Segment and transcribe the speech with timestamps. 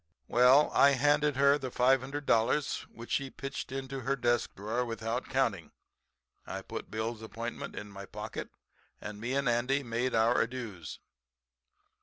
[0.27, 5.69] "Well, I handed her the $500, which she pitched into her desk drawer without counting.
[6.43, 8.49] I put Bill's appointment in my pocket
[8.99, 10.97] and me and Andy made our adieus.